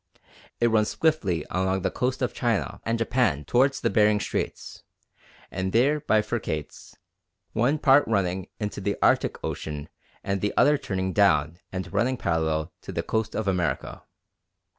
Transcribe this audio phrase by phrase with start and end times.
[0.59, 4.81] It runs swiftly along the coast of China and Japan towards the Behring Straits,
[5.51, 6.95] and there bifurcates,
[7.53, 9.89] one part running into the Arctic Ocean
[10.23, 14.01] and the other turning down and running parallel with the coast of America.